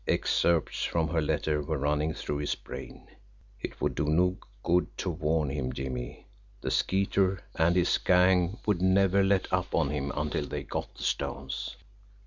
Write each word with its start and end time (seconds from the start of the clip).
Excerpts 0.07 0.81
from 0.83 1.09
her 1.09 1.21
letter 1.21 1.61
were 1.61 1.77
running 1.77 2.11
through 2.11 2.39
his 2.39 2.55
brain: 2.55 3.07
"It 3.61 3.79
would 3.79 3.93
do 3.93 4.07
no 4.07 4.35
good 4.63 4.87
to 4.97 5.11
warn 5.11 5.51
him, 5.51 5.71
Jimmie 5.71 6.25
the 6.59 6.71
Skeeter 6.71 7.43
and 7.53 7.75
his 7.75 7.99
gang 7.99 8.57
would 8.65 8.81
never 8.81 9.23
let 9.23 9.53
up 9.53 9.75
on 9.75 9.91
him 9.91 10.11
until 10.15 10.47
they 10.47 10.63
got 10.63 10.95
the 10.95 11.03
stones. 11.03 11.75